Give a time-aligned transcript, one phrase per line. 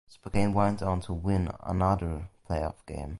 [0.07, 3.09] Spokane went on to win another playoff game.